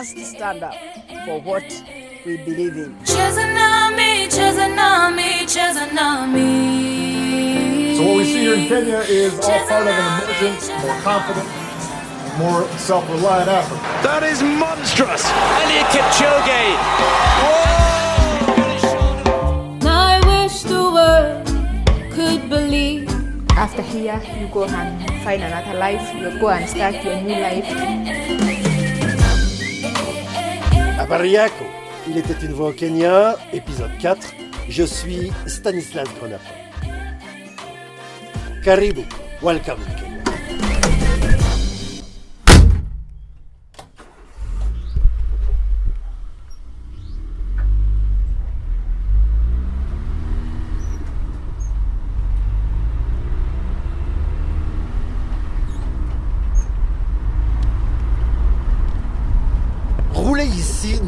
[0.00, 0.74] must stand up
[1.26, 1.84] for what
[2.24, 2.96] we believe in.
[3.04, 3.16] So
[8.06, 11.48] what we see here in Kenya is all part of an emergent, more confident,
[12.38, 13.82] more self-reliant Africa.
[14.02, 15.22] That is monstrous.
[15.60, 16.62] Eliud Kipchoge.
[19.84, 21.44] I wish the world
[22.14, 23.06] could believe.
[23.50, 26.14] After here, you go and find another life.
[26.14, 28.59] You go and start your new life.
[31.10, 31.64] Habari yako,
[32.08, 34.32] il était une voix au Kenya, épisode 4.
[34.68, 36.54] Je suis Stanislas Grenapin.
[38.62, 39.02] Karibu,
[39.42, 39.80] welcome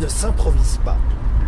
[0.03, 0.97] ne s'improvise pas.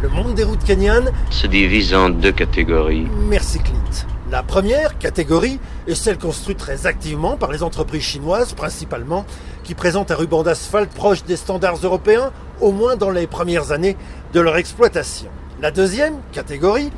[0.00, 3.06] Le monde des routes kenyanes se divise en deux catégories.
[3.28, 4.06] Merci Clint.
[4.30, 9.26] La première catégorie est celle construite très activement par les entreprises chinoises principalement,
[9.64, 13.96] qui présentent un ruban d'asphalte proche des standards européens, au moins dans les premières années
[14.32, 15.28] de leur exploitation.
[15.60, 16.92] La deuxième catégorie,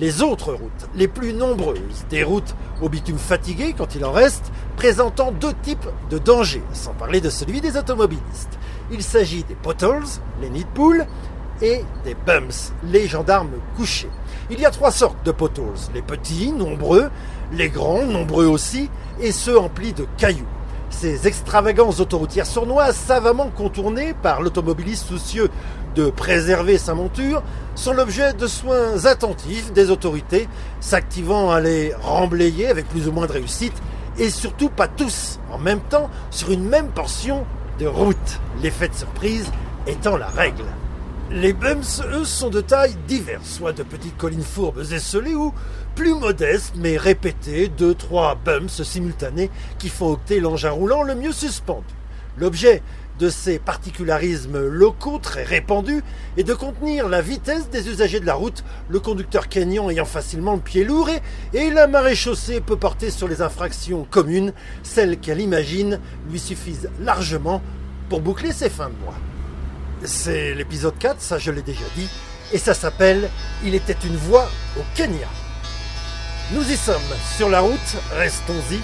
[0.00, 4.52] les autres routes, les plus nombreuses, des routes au bitume fatigué quand il en reste,
[4.76, 8.58] présentant deux types de dangers, sans parler de celui des automobilistes.
[8.92, 10.04] Il s'agit des potholes,
[10.40, 11.06] les nids de poules,
[11.60, 14.10] et des bumps, les gendarmes couchés.
[14.50, 17.10] Il y a trois sortes de potholes, les petits, nombreux,
[17.52, 18.88] les grands, nombreux aussi,
[19.20, 20.46] et ceux emplis de cailloux.
[20.90, 25.48] Ces extravagances autoroutières sournoises, savamment contournées par l'automobiliste soucieux
[25.94, 27.42] de préserver sa monture,
[27.74, 30.48] sont l'objet de soins attentifs des autorités,
[30.80, 33.74] s'activant à les remblayer avec plus ou moins de réussite,
[34.18, 37.46] et surtout pas tous en même temps sur une même portion
[37.78, 39.46] de route, l'effet de surprise
[39.86, 40.64] étant la règle.
[41.30, 45.52] Les bumps, eux, sont de tailles diverses, soit de petites collines fourbes et esselées ou
[45.94, 51.32] plus modestes mais répétées, deux, trois bumps simultanés qui font octer l'engin roulant le mieux
[51.32, 51.84] suspendu.
[52.38, 52.82] L'objet
[53.18, 56.02] de ces particularismes locaux très répandus
[56.38, 60.54] est de contenir la vitesse des usagers de la route, le conducteur kényan ayant facilement
[60.54, 61.10] le pied lourd
[61.52, 66.00] et, la maréchaussée peut porter sur les infractions communes, celles qu'elle imagine
[66.30, 67.60] lui suffisent largement
[68.08, 69.18] pour boucler ses fins de mois.
[70.04, 72.08] C'est l'épisode 4, ça je l'ai déjà dit,
[72.52, 73.30] et ça s'appelle
[73.64, 75.28] Il était une voix au Kenya.
[76.52, 76.96] Nous y sommes,
[77.36, 78.80] sur la route, restons-y,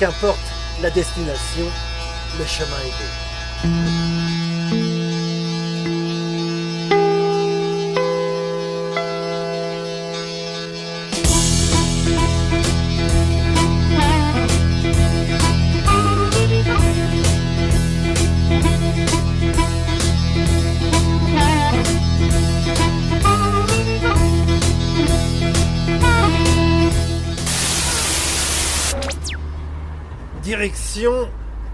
[0.00, 0.38] qu'importe
[0.82, 1.66] la destination,
[2.38, 4.03] le chemin est beau.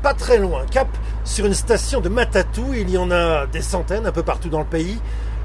[0.02, 0.88] Pas très loin, cap
[1.24, 4.60] sur une station de Matatu, il y en a des centaines un peu partout dans
[4.60, 4.98] le pays.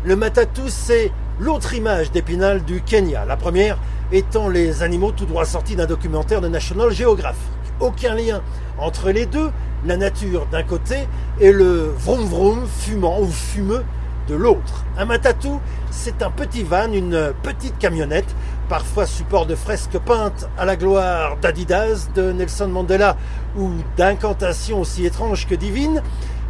[0.06, 3.26] Le Matatu, c'est l'autre image d'Épinal du Kenya.
[3.26, 3.78] La première
[4.14, 7.42] étant les animaux tout droit sortis d'un documentaire de National Geographic.
[7.82, 8.42] Aucun lien
[8.78, 9.52] entre les deux,
[9.86, 10.96] la nature d'un côté
[11.42, 13.84] et le vroom vroom fumant ou fumeux
[14.30, 14.86] de l'autre.
[14.98, 15.50] Un Matatu,
[15.92, 18.34] c'est un petit van, une petite camionnette,
[18.68, 23.18] parfois support de fresques peintes à la gloire d'Adidas, de Nelson Mandela
[23.58, 26.02] ou d'incantations aussi étranges que divines,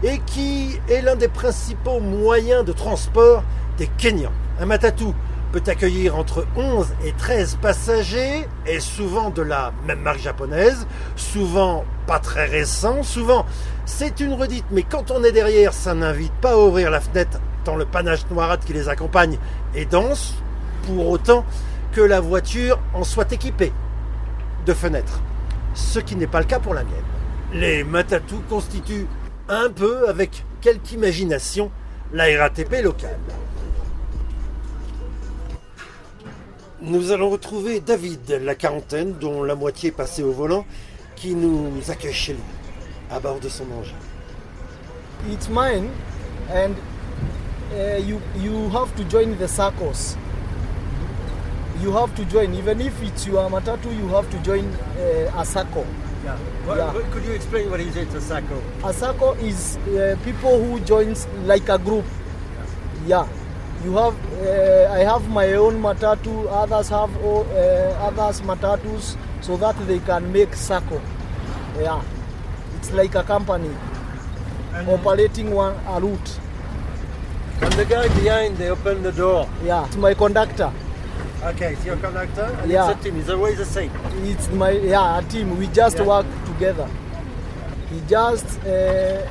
[0.03, 3.43] et qui est l'un des principaux moyens de transport
[3.77, 4.31] des Kenyans.
[4.59, 5.05] Un Matatu
[5.51, 11.85] peut accueillir entre 11 et 13 passagers, et souvent de la même marque japonaise, souvent
[12.07, 13.45] pas très récent, souvent
[13.85, 17.39] c'est une redite, mais quand on est derrière, ça n'invite pas à ouvrir la fenêtre
[17.63, 19.37] tant le panache noirâtre qui les accompagne
[19.75, 20.35] est dense,
[20.85, 21.43] pour autant
[21.95, 23.71] que la voiture en soit équipée
[24.65, 25.21] de fenêtres,
[25.73, 26.93] ce qui n'est pas le cas pour la mienne.
[27.53, 29.07] Les Matatu constituent
[29.47, 31.71] un peu, avec quelque imagination,
[32.11, 33.17] la RATP locale.
[36.81, 40.65] Nous allons retrouver David, la quarantaine, dont la moitié est passée au volant,
[41.15, 42.41] qui nous accueille chez lui,
[43.09, 43.95] à bord de son engin.
[45.31, 45.89] It's mine,
[46.51, 46.73] and
[47.73, 50.17] uh, you you have to join the circles.
[51.81, 55.45] You have to join, even if it's your matatu, you have to join uh, a
[55.45, 55.85] circle.
[56.23, 56.37] Yeah.
[56.67, 56.93] Yeah.
[57.11, 58.59] Could you explain what is it, a SACCO?
[58.83, 62.05] A circle is uh, people who joins like a group.
[63.05, 63.27] Yeah,
[63.83, 64.15] you have.
[64.41, 66.47] Uh, I have my own matatu.
[66.49, 71.01] Others have uh, others matatus, so that they can make circle.
[71.77, 72.01] Yeah,
[72.77, 73.69] it's like a company
[74.87, 76.39] operating one a route.
[77.61, 79.47] And the guy behind, they open the door.
[79.63, 80.73] Yeah, it's my conductor.
[81.43, 82.89] Okay, it's your conductor, and Yeah.
[82.89, 83.19] it's a team.
[83.19, 83.91] It's always the same.
[84.23, 85.57] It's my yeah a team.
[85.59, 86.05] We just Yeah.
[86.05, 86.87] work together.
[87.91, 89.21] He just uh,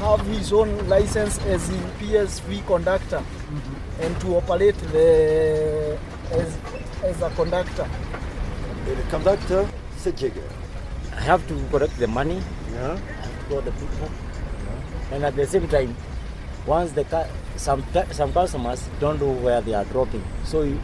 [0.00, 3.20] have his own license as in PSV conductor,
[4.00, 5.98] and to operate the
[6.32, 6.56] as
[7.04, 7.86] as a conductor.
[8.88, 9.66] Et le conductor,
[9.98, 10.48] c'est Jagger.
[11.18, 12.40] I have to collect the money,
[12.72, 12.92] Yeah.
[12.92, 14.08] I have to call the people,
[15.12, 15.94] and at the same time,
[16.66, 17.82] once the cu- some
[18.12, 20.78] some customers don't know where they are dropping, so you,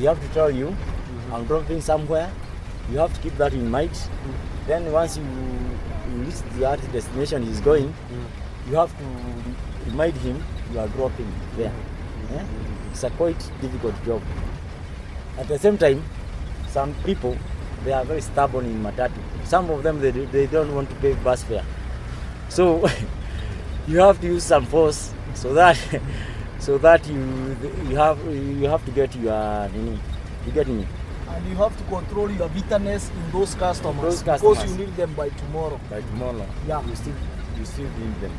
[0.00, 1.34] you have to tell you, mm-hmm.
[1.34, 2.32] I'm dropping somewhere.
[2.90, 3.90] You have to keep that in mind.
[3.90, 4.66] Mm-hmm.
[4.66, 8.70] Then once you, you reach the art destination he's going, mm-hmm.
[8.70, 9.04] you have to
[9.90, 10.42] remind him
[10.72, 11.72] you are dropping there.
[12.32, 12.46] Yeah?
[12.90, 14.22] It's a quite difficult job.
[15.38, 16.02] At the same time,
[16.68, 17.36] some people
[17.84, 19.20] they are very stubborn in Matatu.
[19.44, 21.64] Some of them they, they don't want to pay bus fare.
[22.48, 22.88] So
[23.86, 25.78] you have to use some force so that
[26.60, 27.56] so that you
[27.88, 29.98] you have you have to get your nini.
[30.46, 30.86] You get me?
[31.28, 35.14] And you have to control your bitterness in those customers, Those because you need them
[35.14, 35.80] by tomorrow.
[35.88, 36.46] By tomorrow.
[36.68, 36.84] Yeah.
[36.86, 37.14] You still
[37.58, 38.32] you still need them.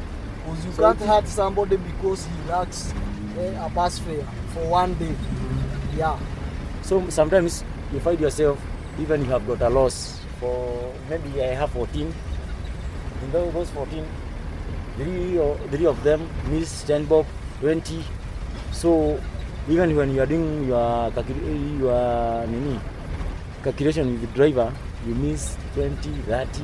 [0.43, 2.93] Because you So can't hurt somebody because he lacks
[3.39, 5.15] eh, a bus fare for one day.
[5.97, 6.17] Yeah.
[6.83, 7.63] So sometimes
[7.93, 8.59] you find yourself
[8.99, 12.13] even you have got a loss for maybe I have 14.
[13.23, 14.05] In those 14,
[14.97, 17.25] three or three of them miss 10 bob,
[17.61, 18.03] 20.
[18.71, 19.19] So
[19.69, 21.11] even when you are doing your
[21.79, 22.79] your nini,
[23.63, 24.73] calculation with the driver,
[25.07, 26.63] you miss 20, 30.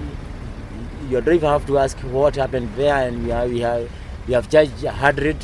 [1.10, 3.90] Your driver have to ask what happened there, and we have we have
[4.28, 5.38] we have charged 100.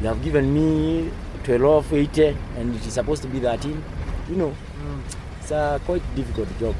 [0.00, 1.10] You have given me
[1.44, 3.82] 12, 80, and it is supposed to be 13.
[4.28, 4.54] You know,
[5.40, 6.74] it's a quite difficult job.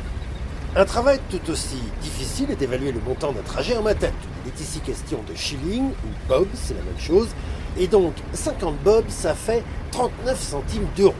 [0.77, 4.15] Un travail tout aussi difficile est d'évaluer le montant d'un trajet en matatu.
[4.45, 7.29] Il est ici question de shilling ou bob, c'est la même chose.
[7.79, 9.63] Et donc, 50 bob, ça fait
[9.93, 11.15] 39 centimes d'euros.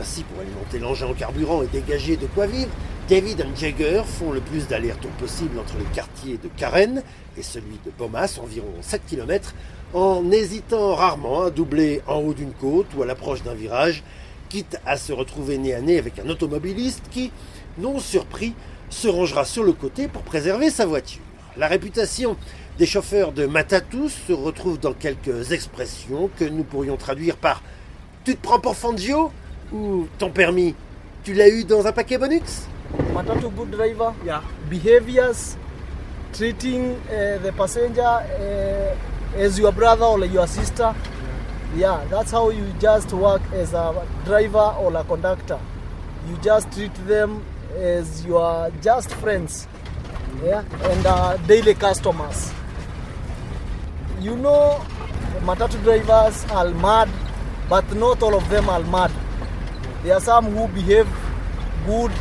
[0.00, 2.70] Ainsi, pour alimenter l'engin en carburant et dégager de quoi vivre,
[3.08, 7.02] David et Jagger font le plus d'allers-retours possible entre les quartiers de Karen
[7.36, 9.54] et celui de Bomas, environ 7 km,
[9.92, 14.02] en hésitant rarement à doubler en haut d'une côte ou à l'approche d'un virage,
[14.48, 17.30] quitte à se retrouver nez à nez avec un automobiliste qui,
[17.78, 18.54] non surpris,
[18.88, 21.22] se rangera sur le côté pour préserver sa voiture.
[21.56, 22.36] La réputation
[22.78, 27.62] des chauffeurs de Matatus se retrouve dans quelques expressions que nous pourrions traduire par
[28.24, 29.30] Tu te prends pour Fangio
[29.72, 30.74] ou ton permis,
[31.22, 32.42] tu l'as eu dans un paquet Bonux
[33.12, 34.12] Matatu good driver.
[34.24, 34.42] Yeah.
[34.68, 35.56] Behaviors,
[36.32, 40.92] treating uh, the passenger uh, as your brother or your sister.
[41.76, 45.58] Yeah, that's how you just work as a driver or a conductor.
[46.28, 47.44] You just treat them
[47.76, 49.68] as your just friends.
[50.42, 52.52] Yeah, and uh, daily customers.
[54.20, 54.80] You know,
[55.40, 57.08] matatu drivers are mad,
[57.68, 59.10] but not all of them are mad.
[60.02, 61.08] There are some who behave
[61.86, 62.12] good,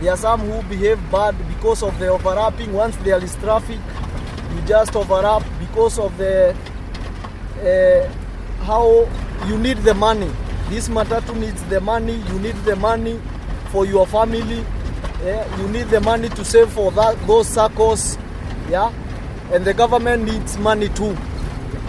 [0.00, 2.72] there are some who behave bad because of the overlapping.
[2.72, 3.80] Once there is traffic,
[4.54, 6.54] you just overlap because of the
[7.60, 9.08] uh, how
[9.46, 10.30] you need the money.
[10.70, 12.14] This matatu needs the money.
[12.14, 13.20] You need the money
[13.72, 14.64] for your family.
[15.24, 15.60] Yeah?
[15.60, 18.18] You need the money to save for that those circles.
[18.70, 18.92] Yeah,
[19.52, 21.16] and the government needs money too.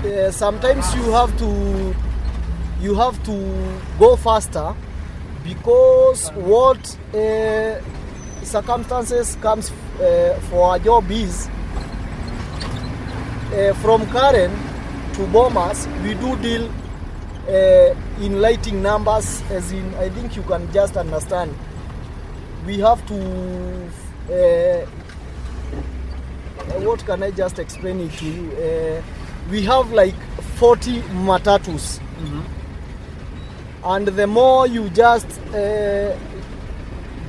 [0.03, 1.95] Uh, sometimes you have to
[2.79, 4.73] you have to go faster
[5.43, 7.81] because what uh,
[8.43, 11.49] circumstances comes uh, for our job is
[13.53, 14.51] uh, from Karen
[15.13, 16.69] to Bomas, we do deal
[17.49, 21.55] uh, in lighting numbers, as in, I think you can just understand.
[22.65, 23.89] We have to,
[24.29, 24.85] uh,
[26.81, 28.51] what can I just explain it to you?
[28.51, 29.01] Uh,
[29.49, 30.15] we have like
[30.57, 31.99] 40 matatus.
[33.83, 36.15] And the more you just uh,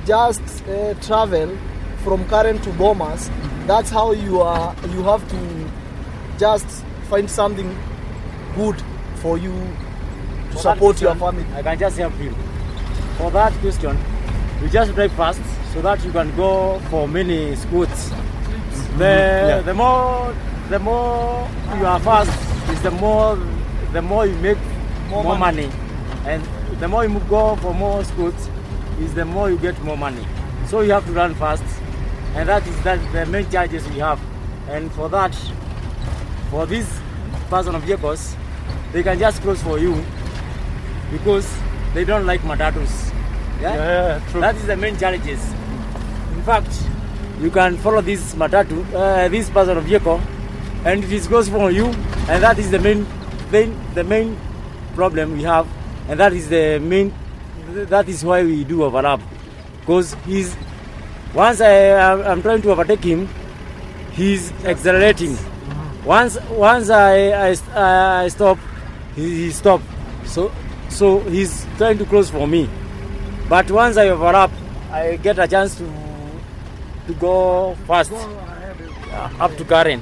[0.05, 1.57] just uh, travel
[2.03, 3.29] from Karen to Bomas,
[3.67, 4.75] that's how you are.
[4.89, 5.71] You have to
[6.37, 6.67] just
[7.09, 7.77] find something
[8.55, 8.81] good
[9.15, 9.53] for you
[10.51, 11.45] to support your question, family.
[11.57, 12.31] I can just help you.
[13.17, 13.97] For that question,
[14.61, 15.41] you just drive fast
[15.73, 18.09] so that you can go for many squats.
[18.97, 19.65] The mm-hmm.
[19.65, 20.35] the more
[20.69, 22.31] the more you are fast
[22.69, 23.35] is the more
[23.93, 24.57] the more you make
[25.09, 25.67] More more, money.
[25.67, 25.77] money.
[26.25, 26.43] and
[26.79, 28.49] the more you go for more scoots
[28.99, 30.25] is the more you get more money.
[30.67, 31.63] So you have to run fast,
[32.35, 34.19] and that is that the main charges we have.
[34.69, 35.35] And for that,
[36.49, 36.87] for these
[37.49, 38.35] personal vehicles,
[38.93, 40.01] they can just close for you
[41.11, 41.47] because
[41.93, 43.11] they don't like matatus.
[43.61, 43.75] Yeah?
[43.75, 44.41] Yeah, true.
[44.41, 45.39] That is the main challenges.
[46.33, 46.73] In fact,
[47.39, 50.19] you can follow this matatu, uh, this personal vehicle,
[50.83, 51.85] and it is close for you,
[52.27, 53.05] and that is the main
[53.51, 54.37] main, the main
[54.95, 55.67] problem we have,
[56.09, 57.13] and that is the main.
[57.73, 59.21] That is why we do overlap,
[59.79, 60.55] because he's
[61.33, 61.93] once I
[62.31, 63.29] I'm trying to overtake him,
[64.11, 65.37] he's accelerating.
[66.03, 68.57] Once once I I, I stop,
[69.15, 69.81] he, he stop.
[70.25, 70.51] So
[70.89, 72.67] so he's trying to close for me.
[73.51, 74.49] But once I overlap,
[74.93, 75.83] I get a chance to
[77.07, 80.01] to go fast uh, up to Karen.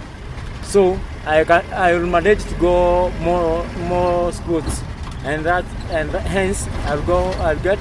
[0.62, 4.84] So I can I will manage to go more more spots,
[5.26, 7.80] and that and hence I'll go I'll get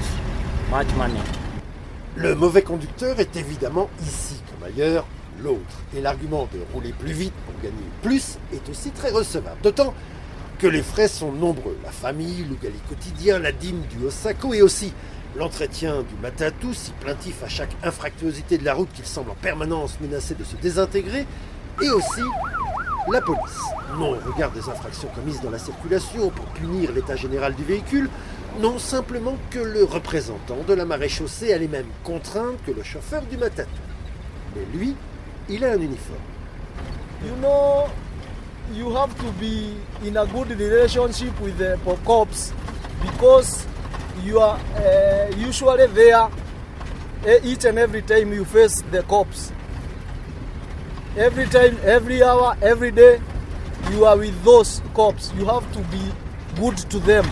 [0.71, 1.21] much money.
[2.15, 5.05] Le mauvais conducteur est évidemment ici comme ailleurs
[5.39, 5.85] l'autre.
[5.95, 9.61] Et l'argument de rouler plus vite pour gagner plus est aussi très recevable.
[9.61, 9.93] D'autant
[10.57, 11.77] que les frais sont nombreux.
[11.83, 14.93] La famille, le galet quotidien, la dîme du Osako et aussi
[15.35, 19.99] l'entretien du Matatu, si plaintif à chaque infractuosité de la route qu'il semble en permanence
[20.01, 21.25] menacé de se désintégrer,
[21.81, 22.21] et aussi
[23.11, 23.59] la police.
[23.97, 28.09] Non au regard des infractions commises dans la circulation pour punir l'état général du véhicule,
[28.59, 33.21] non simplement que le représentant de la maréchaussée a les mêmes contraintes que le chauffeur
[33.23, 33.69] du Matatu.
[34.55, 34.95] Mais lui,
[35.47, 36.19] il a un uniforme.
[37.25, 37.85] You know,
[38.73, 42.53] you have to be in a good relationship with the cops
[43.01, 43.65] because
[44.23, 46.29] you are uh, usually there
[47.25, 49.51] eh, each and every time you face the cops.
[51.17, 53.19] Every time, every hour, every day,
[53.91, 55.33] you are with those cops.
[55.33, 56.11] You have to be
[56.55, 57.29] good to them.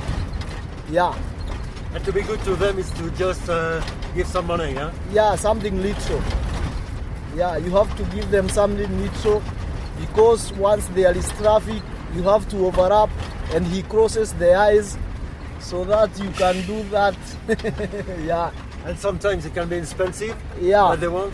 [0.90, 1.16] Yeah.
[1.94, 3.82] And to be good to them is to just uh,
[4.16, 4.92] give some money, yeah?
[5.12, 6.22] Yeah, something little.
[7.36, 9.44] Yeah, you have to give them something little
[10.00, 11.82] because once there is traffic,
[12.16, 13.10] you have to overlap
[13.54, 14.98] and he crosses the eyes
[15.60, 17.18] so that you can do that.
[18.26, 18.52] yeah.
[18.86, 20.36] And sometimes it can be expensive.
[20.60, 20.84] Yeah.
[20.84, 21.34] What they want.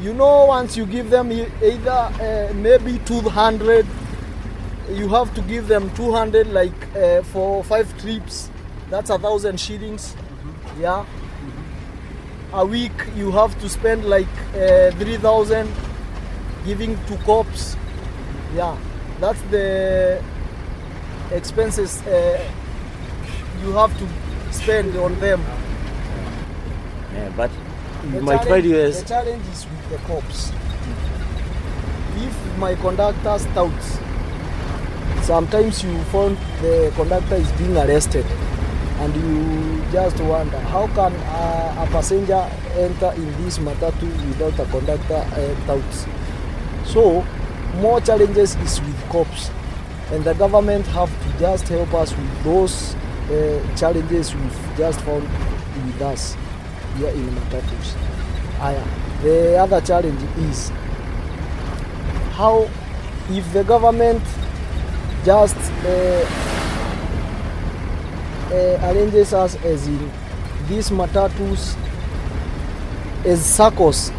[0.00, 3.86] You know, once you give them either uh, maybe 200,
[4.90, 8.50] you have to give them 200 like uh, for five trips.
[8.90, 10.14] That's a thousand shillings.
[10.78, 11.04] Yeah.
[12.52, 15.68] A week you have to spend like uh, 3,000
[16.64, 17.76] giving to cops.
[18.54, 18.76] Yeah.
[19.20, 20.22] That's the
[21.32, 22.38] expenses uh,
[23.64, 24.06] you have to
[24.52, 25.40] spend on them.
[27.14, 27.50] Yeah, but
[28.12, 29.02] The my challenge- years.
[29.02, 30.52] The challenge is with the cops.
[32.16, 33.98] If my conductor stouts,
[35.22, 38.24] sometimes you find the conductor is being arrested,
[39.00, 44.70] and you just wonder how can uh, a passenger enter in this matatu without a
[44.70, 46.06] conductor uh, touts.
[46.84, 47.24] So,
[47.80, 49.50] more challenges is with cops,
[50.12, 52.94] and the government have to just help us with those
[53.30, 56.36] uh, challenges we've just found with us
[56.96, 57.94] here in matatus.
[59.22, 60.70] The other challenge is
[62.32, 62.68] how
[63.30, 64.22] if the government
[65.24, 66.24] just uh,
[68.52, 70.10] uh, arranges us as in
[70.68, 71.76] these matatus
[73.24, 74.12] as circles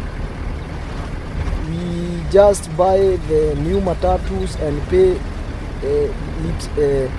[1.70, 6.12] we just buy the new matatus and pay uh,
[6.50, 7.10] it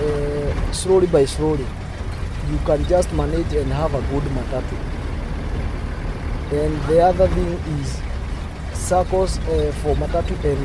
[0.00, 1.66] uh, slowly by slowly
[2.50, 4.76] you can just manage and have a good matatu
[6.52, 8.00] and the other thing is
[8.74, 10.62] circles uh, for matatu and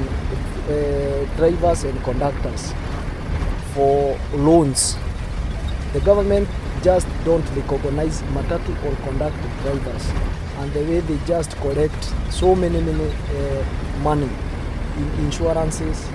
[0.69, 2.73] uh, drivers and conductors
[3.73, 4.97] for loans.
[5.93, 6.47] The government
[6.83, 10.05] just don't recognize matatu or conductor drivers
[10.59, 13.63] and the way they just collect so many many uh,
[14.03, 14.29] money
[14.97, 16.05] in insurances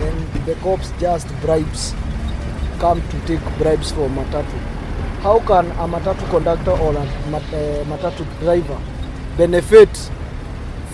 [0.00, 1.94] and the cops just bribes
[2.80, 4.58] come to take bribes from matatu.
[5.22, 8.78] How can a matatu conductor or a uh, matatu driver
[9.36, 10.10] benefit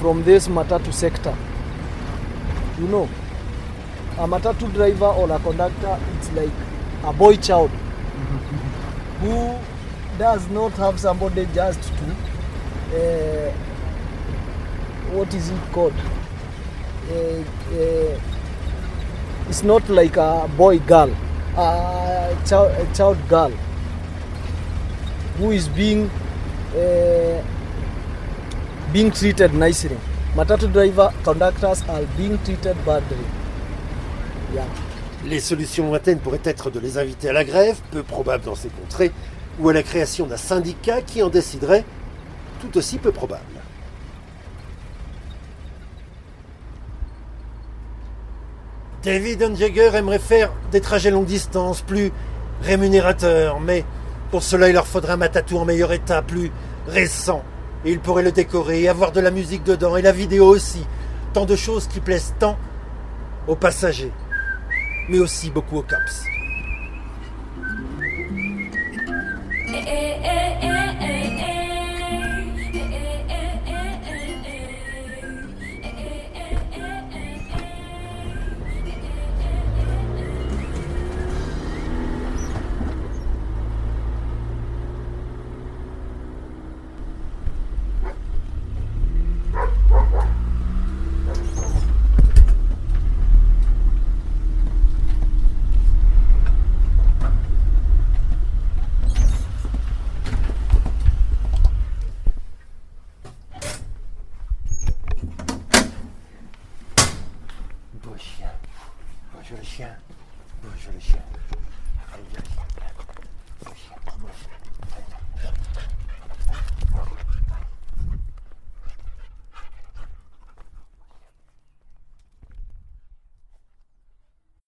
[0.01, 1.35] from this matatu sector?
[2.79, 3.09] You know
[4.19, 6.51] a matatu driver or a conductor it's like
[7.05, 7.71] a boy child
[9.21, 9.59] who
[10.19, 12.17] does not have somebody just to
[12.97, 13.53] uh,
[15.13, 15.95] what is it called?
[17.11, 17.43] Uh,
[17.75, 18.21] uh,
[19.49, 21.15] it's not like a boy girl
[21.57, 23.51] a child, a child girl
[25.39, 26.11] who is being
[26.77, 27.43] uh,
[28.93, 29.97] being treated nicely.
[30.35, 33.25] Matatu driver conductors are being treated badly.
[34.55, 34.65] Yeah.
[35.25, 38.69] Les solutions lointaines pourraient être de les inviter à la grève, peu probable dans ces
[38.69, 39.11] contrées,
[39.59, 41.85] ou à la création d'un syndicat qui en déciderait,
[42.61, 43.43] tout aussi peu probable.
[49.07, 52.11] David Jagger aimerait faire des trajets longue distance plus
[52.63, 53.85] rémunérateurs, mais
[54.33, 56.51] pour cela il leur faudrait un matatou en meilleur état, plus
[56.89, 57.45] récent.
[57.85, 60.85] Et il pourrait le décorer et avoir de la musique dedans, et la vidéo aussi.
[61.35, 62.59] Tant de choses qui plaisent tant
[63.47, 64.11] aux passagers.
[65.09, 66.36] mais aussi beaucoup au CAPS.